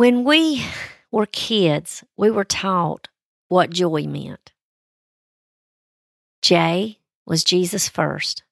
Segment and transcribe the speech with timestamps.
[0.00, 0.64] When we
[1.10, 3.08] were kids, we were taught
[3.48, 4.50] what joy meant.
[6.40, 8.42] J was Jesus first,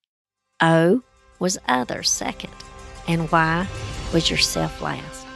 [0.61, 1.03] O
[1.39, 2.53] was others second,
[3.07, 3.67] and Y
[4.13, 5.27] was yourself last.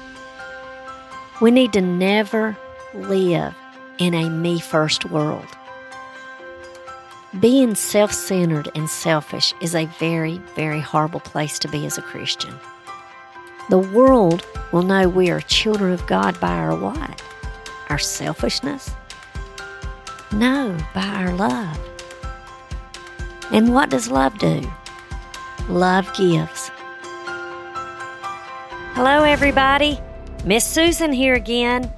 [1.40, 2.58] We need to never
[2.92, 3.54] live
[3.96, 5.48] in a me first world.
[7.40, 12.02] Being self centered and selfish is a very, very horrible place to be as a
[12.02, 12.54] Christian.
[13.70, 17.22] The world will know we are children of God by our what?
[17.88, 18.90] Our selfishness?
[20.32, 21.78] No, by our love.
[23.52, 24.68] And what does love do?
[25.68, 26.70] Love gives.
[28.94, 30.00] Hello, everybody.
[30.44, 31.92] Miss Susan here again.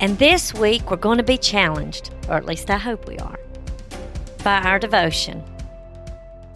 [0.00, 3.38] And this week we're going to be challenged, or at least I hope we are,
[4.42, 5.44] by our devotion.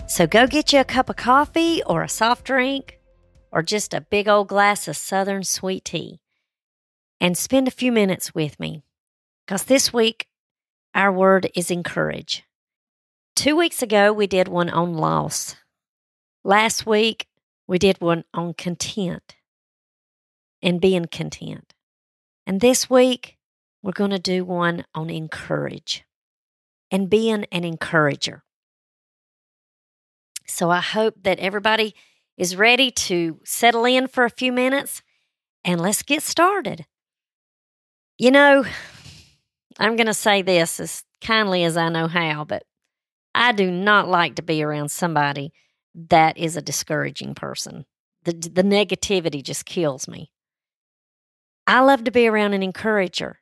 [0.08, 2.97] So go get you a cup of coffee or a soft drink
[3.50, 6.20] or just a big old glass of Southern sweet tea
[7.20, 8.82] and spend a few minutes with me.
[9.46, 10.26] Because this week
[10.94, 12.44] our word is encourage.
[13.34, 15.56] Two weeks ago we did one on loss.
[16.44, 17.26] Last week
[17.66, 19.36] we did one on content
[20.62, 21.74] and being content.
[22.46, 23.36] And this week,
[23.82, 26.04] we're going to do one on encourage
[26.90, 28.42] and being an encourager.
[30.46, 31.94] So I hope that everybody
[32.38, 35.02] is ready to settle in for a few minutes
[35.64, 36.86] and let's get started.
[38.16, 38.64] You know,
[39.78, 42.62] I'm going to say this as kindly as I know how, but
[43.34, 45.52] I do not like to be around somebody
[45.94, 47.84] that is a discouraging person.
[48.24, 50.30] The, the negativity just kills me.
[51.66, 53.40] I love to be around an encourager.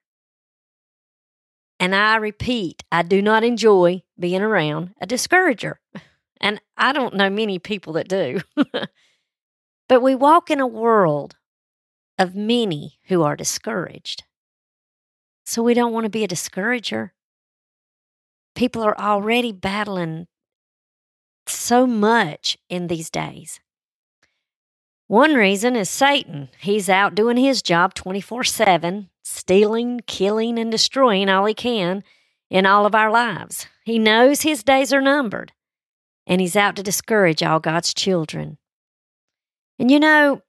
[1.78, 5.80] And I repeat, I do not enjoy being around a discourager.
[6.40, 8.40] And I don't know many people that do.
[9.88, 11.36] but we walk in a world
[12.18, 14.24] of many who are discouraged.
[15.44, 17.12] So we don't want to be a discourager.
[18.54, 20.26] People are already battling
[21.46, 23.60] so much in these days.
[25.08, 26.48] One reason is Satan.
[26.58, 32.02] He's out doing his job 24 7, stealing, killing, and destroying all he can
[32.50, 33.66] in all of our lives.
[33.84, 35.52] He knows his days are numbered,
[36.26, 38.58] and he's out to discourage all God's children.
[39.78, 40.42] And you know,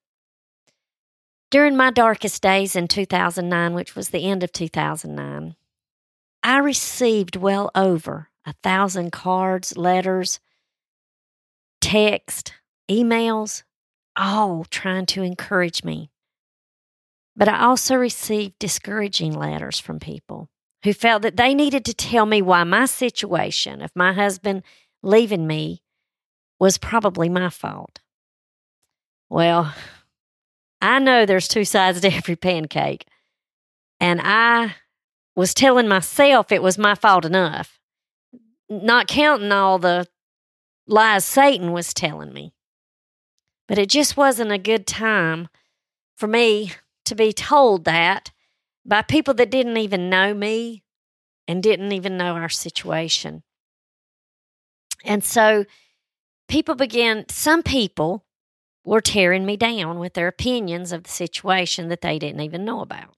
[1.49, 5.55] during my darkest days in 2009, which was the end of 2009,
[6.43, 10.39] I received well over a thousand cards, letters,
[11.81, 12.53] text,
[12.89, 13.63] emails
[14.15, 16.09] all trying to encourage me.
[17.35, 20.49] But I also received discouraging letters from people
[20.83, 24.63] who felt that they needed to tell me why my situation if my husband
[25.07, 25.81] leaving me
[26.59, 27.99] was probably my fault.
[29.29, 29.73] Well,
[30.81, 33.07] I know there's two sides to every pancake.
[33.99, 34.75] And I
[35.35, 37.79] was telling myself it was my fault enough,
[38.69, 40.07] not counting all the
[40.87, 42.53] lies Satan was telling me.
[43.67, 45.47] But it just wasn't a good time
[46.15, 46.73] for me
[47.05, 48.31] to be told that
[48.85, 50.83] by people that didn't even know me
[51.47, 53.43] and didn't even know our situation.
[55.03, 55.65] And so
[56.47, 58.25] people began, some people
[58.83, 62.81] were tearing me down with their opinions of the situation that they didn't even know
[62.81, 63.15] about.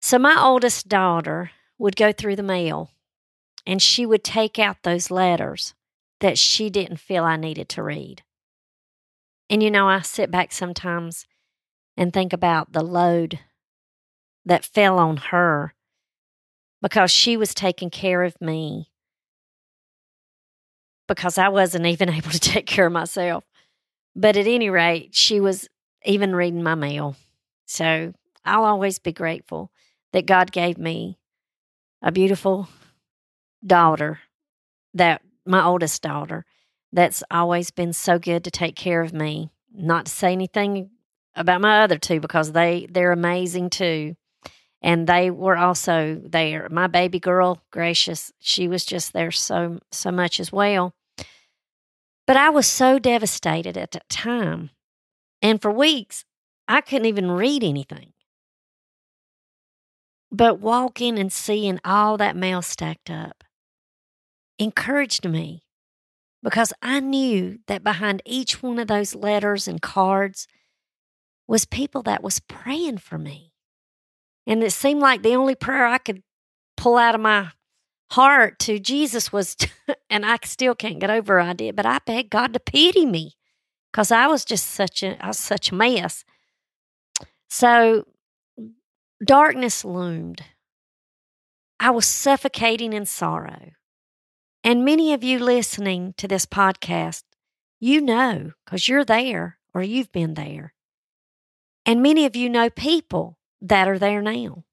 [0.00, 2.90] So my oldest daughter would go through the mail
[3.66, 5.74] and she would take out those letters
[6.20, 8.22] that she didn't feel I needed to read.
[9.50, 11.26] And you know, I sit back sometimes
[11.96, 13.40] and think about the load
[14.44, 15.74] that fell on her
[16.80, 18.91] because she was taking care of me
[21.08, 23.44] because I wasn't even able to take care of myself.
[24.14, 25.68] But at any rate, she was
[26.04, 27.16] even reading my mail.
[27.66, 28.12] So
[28.44, 29.70] I'll always be grateful
[30.12, 31.18] that God gave me
[32.02, 32.68] a beautiful
[33.64, 34.20] daughter,
[34.94, 36.44] that my oldest daughter,
[36.92, 39.50] that's always been so good to take care of me.
[39.74, 40.90] Not to say anything
[41.34, 44.16] about my other two because they they're amazing too.
[44.82, 46.68] And they were also there.
[46.70, 50.92] My baby girl, gracious, she was just there so so much as well.
[52.26, 54.70] But I was so devastated at that time.
[55.40, 56.24] And for weeks,
[56.68, 58.12] I couldn't even read anything.
[60.30, 63.44] But walking and seeing all that mail stacked up
[64.58, 65.62] encouraged me
[66.42, 70.48] because I knew that behind each one of those letters and cards
[71.46, 73.51] was people that was praying for me.
[74.46, 76.22] And it seemed like the only prayer I could
[76.76, 77.52] pull out of my
[78.10, 79.56] heart to Jesus was,
[80.10, 83.36] and I still can't get over I did, but I begged God to pity me
[83.90, 86.24] because I was just such a, I was such a mess.
[87.48, 88.06] So
[89.24, 90.42] darkness loomed.
[91.78, 93.72] I was suffocating in sorrow.
[94.64, 97.24] And many of you listening to this podcast,
[97.80, 100.72] you know because you're there or you've been there.
[101.84, 104.64] And many of you know people that are there now.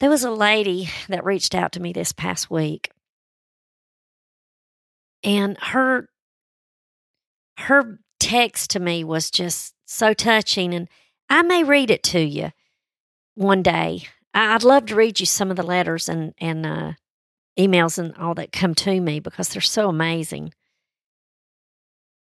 [0.00, 2.90] There was a lady that reached out to me this past week.
[5.22, 6.08] And her
[7.58, 10.88] her text to me was just so touching and
[11.30, 12.50] I may read it to you
[13.34, 14.08] one day.
[14.34, 16.92] I'd love to read you some of the letters and and uh,
[17.58, 20.52] emails and all that come to me because they're so amazing.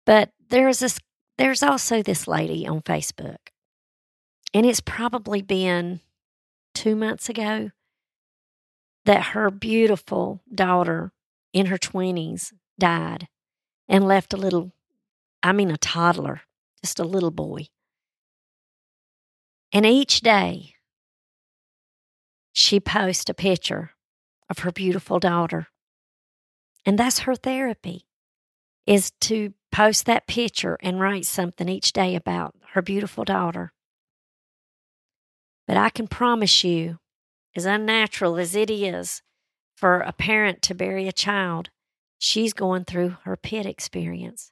[0.05, 0.99] But there's this
[1.37, 3.37] there's also this lady on Facebook.
[4.53, 6.01] And it's probably been
[6.73, 7.71] 2 months ago
[9.05, 11.11] that her beautiful daughter
[11.53, 13.27] in her 20s died
[13.87, 14.73] and left a little
[15.43, 16.41] I mean a toddler,
[16.83, 17.67] just a little boy.
[19.71, 20.73] And each day
[22.53, 23.91] she posts a picture
[24.49, 25.67] of her beautiful daughter.
[26.85, 28.07] And that's her therapy
[28.85, 33.73] is to post that picture and write something each day about her beautiful daughter.
[35.67, 36.99] But I can promise you,
[37.55, 39.21] as unnatural as it is
[39.75, 41.69] for a parent to bury a child,
[42.17, 44.51] she's going through her pit experience.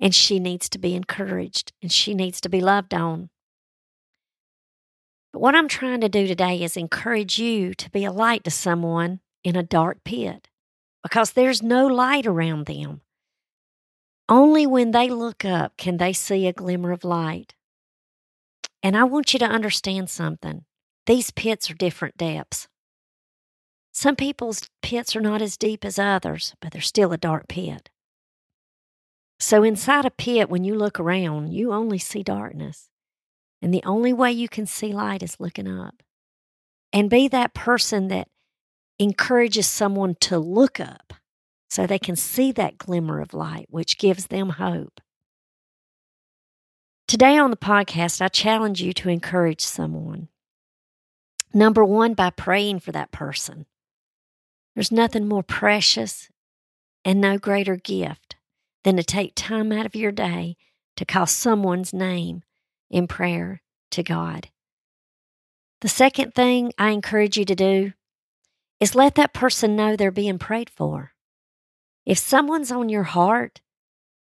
[0.00, 3.28] And she needs to be encouraged and she needs to be loved on.
[5.32, 8.50] But what I'm trying to do today is encourage you to be a light to
[8.50, 10.48] someone in a dark pit
[11.02, 13.02] because there's no light around them.
[14.28, 17.54] Only when they look up can they see a glimmer of light.
[18.82, 20.64] And I want you to understand something
[21.06, 22.68] these pits are different depths.
[23.92, 27.90] Some people's pits are not as deep as others, but they're still a dark pit.
[29.40, 32.88] So, inside a pit, when you look around, you only see darkness.
[33.62, 36.02] And the only way you can see light is looking up.
[36.92, 38.28] And be that person that
[38.98, 41.14] encourages someone to look up
[41.68, 45.00] so they can see that glimmer of light, which gives them hope.
[47.10, 50.28] Today on the podcast, I challenge you to encourage someone.
[51.52, 53.66] Number one, by praying for that person.
[54.76, 56.28] There's nothing more precious
[57.04, 58.36] and no greater gift
[58.84, 60.56] than to take time out of your day
[60.94, 62.44] to call someone's name
[62.90, 63.60] in prayer
[63.90, 64.50] to God.
[65.80, 67.92] The second thing I encourage you to do
[68.78, 71.10] is let that person know they're being prayed for.
[72.06, 73.60] If someone's on your heart,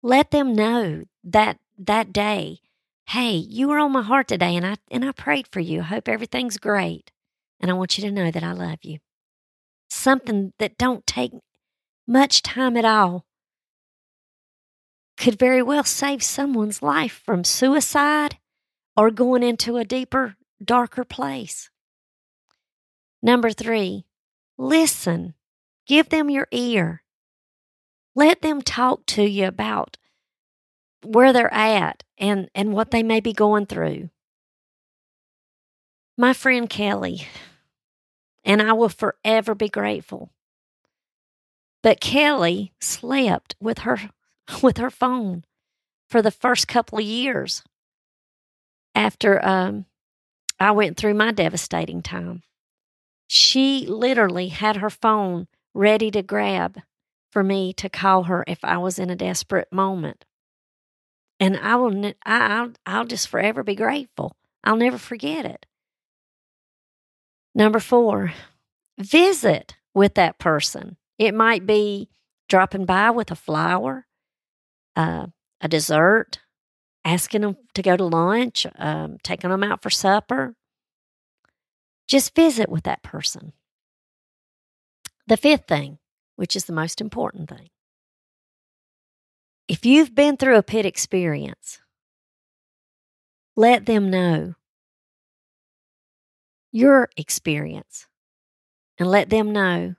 [0.02, 2.60] let them know that that day,
[3.06, 5.80] hey, you were on my heart today and I and I prayed for you.
[5.80, 7.10] I hope everything's great.
[7.60, 8.98] And I want you to know that I love you.
[9.88, 11.32] Something that don't take
[12.06, 13.24] much time at all
[15.16, 18.38] could very well save someone's life from suicide
[18.96, 21.70] or going into a deeper, darker place.
[23.22, 24.04] Number three,
[24.58, 25.34] listen.
[25.86, 27.02] Give them your ear.
[28.14, 29.98] Let them talk to you about
[31.04, 34.10] where they're at and, and what they may be going through.
[36.16, 37.26] My friend Kelly,
[38.44, 40.30] and I will forever be grateful.
[41.82, 44.10] But Kelly slept with her
[44.62, 45.44] with her phone
[46.08, 47.62] for the first couple of years
[48.94, 49.86] after um,
[50.60, 52.42] I went through my devastating time.
[53.26, 56.80] She literally had her phone ready to grab
[57.30, 60.24] for me to call her if I was in a desperate moment.
[61.44, 64.34] And I will, I, will I'll just forever be grateful.
[64.64, 65.66] I'll never forget it.
[67.54, 68.32] Number four,
[68.98, 70.96] visit with that person.
[71.18, 72.08] It might be
[72.48, 74.06] dropping by with a flower,
[74.96, 75.26] uh,
[75.60, 76.40] a dessert,
[77.04, 80.54] asking them to go to lunch, um, taking them out for supper.
[82.08, 83.52] Just visit with that person.
[85.26, 85.98] The fifth thing,
[86.36, 87.68] which is the most important thing,
[89.68, 91.80] if you've been through a pit experience,
[93.56, 94.54] let them know
[96.72, 98.06] your experience
[98.98, 99.94] and let them know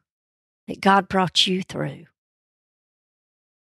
[0.68, 2.06] that God brought you through.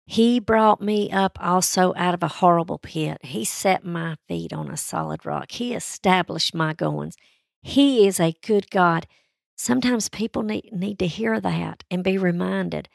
[0.07, 3.19] He brought me up also out of a horrible pit.
[3.23, 5.51] He set my feet on a solid rock.
[5.51, 7.17] He established my goings.
[7.63, 9.09] He is a good God.
[9.57, 12.89] Sometimes people need, need to hear that and be reminded.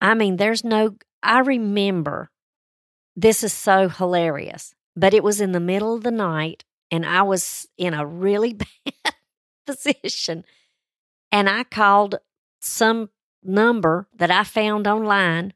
[0.00, 2.30] I mean, there's no, I remember,
[3.16, 7.22] this is so hilarious, but it was in the middle of the night and I
[7.22, 8.52] was in a really
[8.84, 9.14] bad
[9.66, 10.44] position.
[11.32, 12.16] And I called
[12.60, 13.10] some
[13.42, 15.54] number that I found online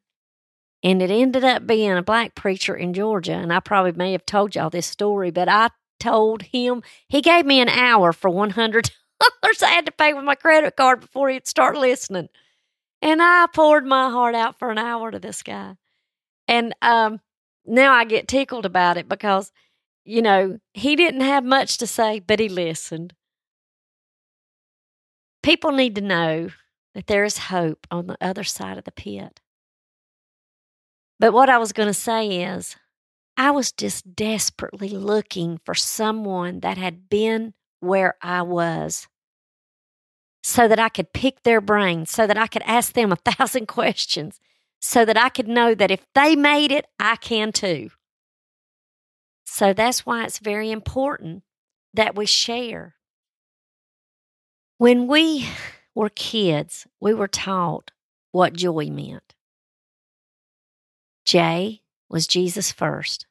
[0.85, 3.33] and it ended up being a black preacher in Georgia.
[3.33, 7.47] And I probably may have told y'all this story, but I told him he gave
[7.47, 8.91] me an hour for one hundred
[9.43, 9.63] dollars.
[9.63, 12.29] I had to pay with my credit card before he'd start listening,
[13.05, 15.77] and I poured my heart out for an hour to this guy,
[16.49, 17.21] and um,
[17.67, 19.53] now I get tickled about it because
[20.05, 23.15] you know he didn't have much to say, but he listened.
[25.43, 26.49] People need to know
[26.95, 29.41] that there is hope on the other side of the pit.
[31.21, 32.77] But what I was going to say is,
[33.37, 39.07] I was just desperately looking for someone that had been where I was
[40.47, 43.67] so that I could pick their brain, so that I could ask them a thousand
[43.67, 44.39] questions,
[44.79, 47.91] so that I could know that if they made it, I can too.
[49.47, 51.45] So that's why it's very important
[51.95, 52.95] that we share.
[54.77, 55.49] When we
[55.95, 57.93] were kids, we were taught
[58.31, 59.35] what joy meant.
[61.25, 63.27] J was Jesus first,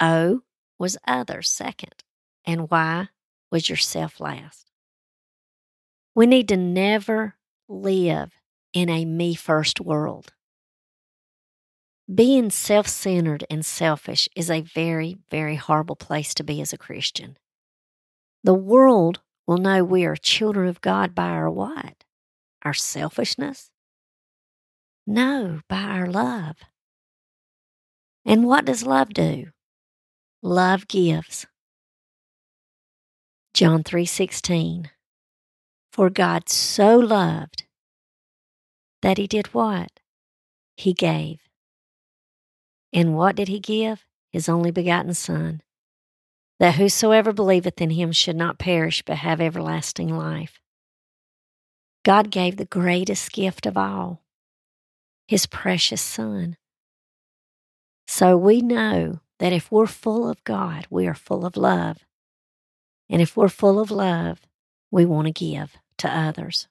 [0.00, 0.40] O
[0.78, 2.04] was others second,
[2.46, 3.08] and Y
[3.50, 4.67] was yourself last.
[6.18, 7.36] We need to never
[7.68, 8.32] live
[8.72, 10.32] in a me first world.
[12.12, 16.76] Being self centered and selfish is a very, very horrible place to be as a
[16.76, 17.38] Christian.
[18.42, 22.02] The world will know we are children of God by our what?
[22.62, 23.70] Our selfishness?
[25.06, 26.56] No, by our love.
[28.26, 29.50] And what does love do?
[30.42, 31.46] Love gives.
[33.54, 34.90] John 3:16
[35.92, 37.64] For God so loved
[39.02, 40.00] that he did what?
[40.76, 41.40] He gave.
[42.92, 44.04] And what did he give?
[44.30, 45.62] His only begotten son,
[46.60, 50.60] that whosoever believeth in him should not perish but have everlasting life.
[52.04, 54.22] God gave the greatest gift of all,
[55.26, 56.56] his precious son.
[58.06, 61.98] So we know that if we're full of God, we are full of love.
[63.08, 64.40] And if we're full of love,
[64.90, 66.68] we want to give to others.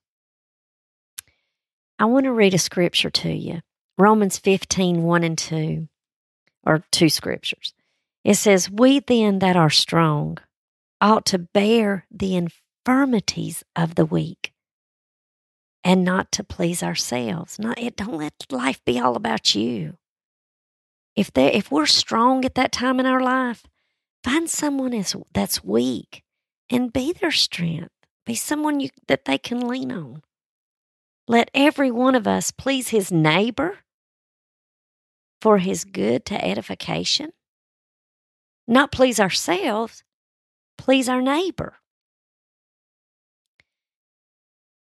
[1.99, 3.61] I want to read a scripture to you
[3.97, 5.87] Romans 15 1 and 2,
[6.65, 7.73] or two scriptures.
[8.23, 10.37] It says, We then that are strong
[11.01, 14.53] ought to bear the infirmities of the weak
[15.83, 17.57] and not to please ourselves.
[17.57, 19.97] Not, it, don't let life be all about you.
[21.15, 23.65] If they if we're strong at that time in our life,
[24.23, 26.23] find someone is, that's weak
[26.69, 27.89] and be their strength.
[28.27, 30.21] Be someone you, that they can lean on.
[31.29, 33.77] Let every one of us please his neighbor
[35.41, 37.31] for his good to edification.
[38.67, 40.03] Not please ourselves,
[40.77, 41.75] please our neighbor.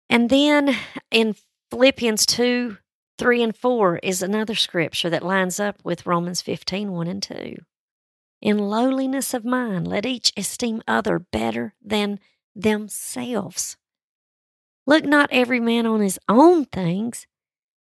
[0.08, 0.76] And then
[1.10, 1.36] in
[1.72, 2.78] Philippians 2
[3.18, 7.56] 3 and 4 is another scripture that lines up with Romans 15 1 and 2.
[8.40, 12.20] In lowliness of mind, let each esteem other better than
[12.56, 13.78] themselves.
[14.88, 17.28] Look not every man on his own things,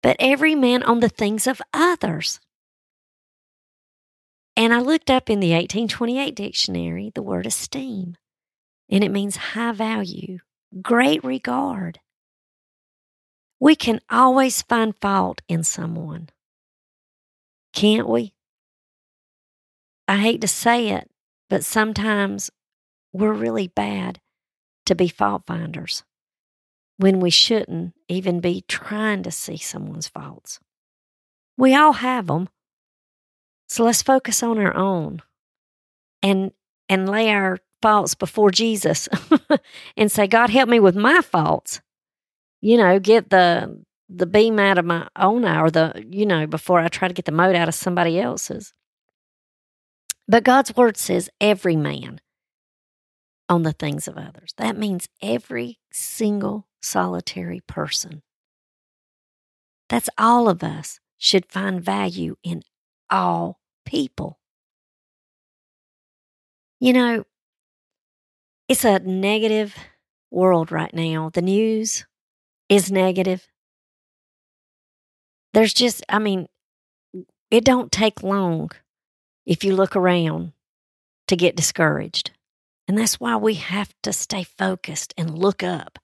[0.01, 2.39] but every man on the things of others.
[4.57, 8.17] And I looked up in the 1828 dictionary the word esteem,
[8.89, 10.39] and it means high value,
[10.81, 11.99] great regard,
[13.59, 16.29] we can always find fault in someone.
[17.73, 18.33] Can't we?
[20.07, 21.09] I hate to say it,
[21.49, 22.49] but sometimes
[23.11, 24.19] we're really bad
[24.89, 26.03] to be fault finders
[26.97, 30.59] when we shouldn't even be trying to see someone's faults.
[31.57, 32.49] We all have them.
[33.67, 35.21] So let's focus on our own
[36.21, 36.51] and
[36.89, 39.07] and lay our faults before Jesus
[39.97, 41.81] and say, God, help me with my faults
[42.61, 46.47] you know, get the the beam out of my own eye or the, you know,
[46.47, 48.73] before I try to get the mote out of somebody else's.
[50.27, 52.19] But God's word says every man
[53.49, 54.53] on the things of others.
[54.57, 58.21] That means every single solitary person.
[59.89, 62.61] That's all of us should find value in
[63.09, 64.39] all people.
[66.79, 67.23] You know,
[68.69, 69.75] it's a negative
[70.31, 71.31] world right now.
[71.33, 72.05] The news,
[72.69, 73.47] is negative.
[75.53, 76.47] There's just, I mean,
[77.49, 78.69] it don't take long
[79.45, 80.53] if you look around
[81.27, 82.31] to get discouraged.
[82.89, 85.99] And that's why we have to stay focused and look up.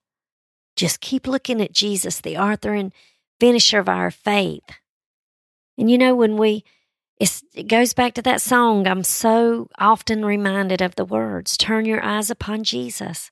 [0.75, 2.93] Just keep looking at Jesus, the author and
[3.39, 4.61] finisher of our faith.
[5.79, 6.63] And you know, when we,
[7.19, 12.03] it goes back to that song, I'm so often reminded of the words turn your
[12.03, 13.31] eyes upon Jesus.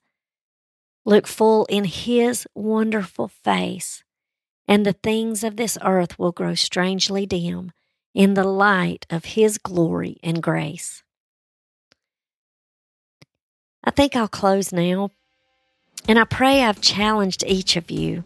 [1.05, 4.03] Look full in His wonderful face,
[4.67, 7.71] and the things of this earth will grow strangely dim
[8.15, 11.02] in the light of His glory and grace.
[13.95, 15.11] Think I'll close now.
[16.07, 18.25] And I pray I've challenged each of you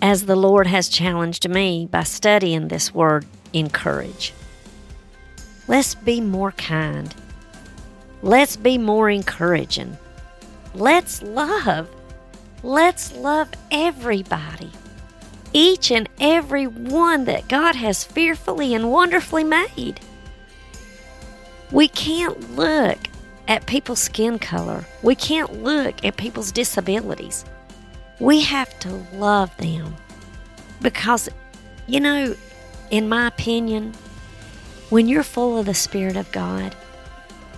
[0.00, 4.32] as the Lord has challenged me by studying this word, encourage.
[5.66, 7.14] Let's be more kind.
[8.22, 9.96] Let's be more encouraging.
[10.74, 11.88] Let's love.
[12.62, 14.70] Let's love everybody.
[15.52, 20.00] Each and every one that God has fearfully and wonderfully made.
[21.70, 22.98] We can't look
[23.48, 24.84] at people's skin color.
[25.02, 27.44] We can't look at people's disabilities.
[28.20, 29.94] We have to love them
[30.80, 31.28] because,
[31.86, 32.34] you know,
[32.90, 33.92] in my opinion,
[34.90, 36.74] when you're full of the Spirit of God,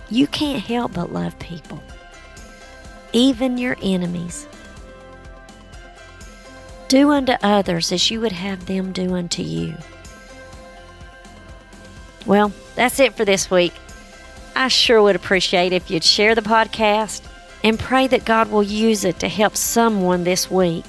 [0.09, 1.83] you can't help but love people,
[3.13, 4.47] even your enemies.
[6.87, 9.75] Do unto others as you would have them do unto you.
[12.25, 13.73] Well, that's it for this week.
[14.57, 17.21] I sure would appreciate if you'd share the podcast
[17.63, 20.85] and pray that God will use it to help someone this week.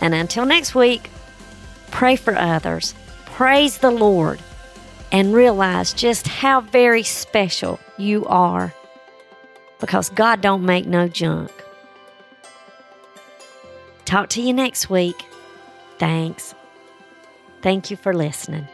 [0.00, 1.10] And until next week,
[1.90, 2.94] pray for others,
[3.26, 4.40] praise the Lord,
[5.12, 8.72] and realize just how very special you are
[9.78, 11.50] because God don't make no junk.
[14.06, 15.22] Talk to you next week.
[15.98, 16.54] Thanks.
[17.60, 18.66] Thank you for listening.